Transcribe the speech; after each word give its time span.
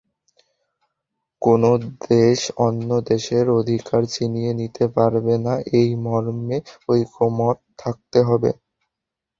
কোনো 1.41 1.71
দেশ 2.09 2.37
অন্য 2.65 2.89
দেশের 3.09 3.45
অধিকার 3.59 4.01
ছিনিয়ে 4.13 4.51
নিতে 4.59 4.85
পারবে 4.95 5.35
না—এই 5.45 5.89
মর্মে 6.05 6.57
ঐকমত্য 6.89 7.63
থাকতে 7.81 8.19
হবে। 8.27 8.51